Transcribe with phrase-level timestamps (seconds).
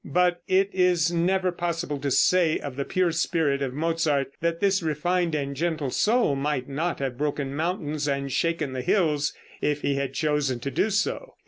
[0.03, 4.81] But it is never possible to say of the pure spirit of Mozart, that this
[4.81, 9.93] refined and gentle soul might not have broken mountains and shaken the hills if he
[9.97, 11.35] had chosen to do so.